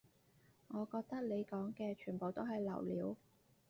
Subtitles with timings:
[0.69, 3.15] 我覺得你講嘅全部都係流料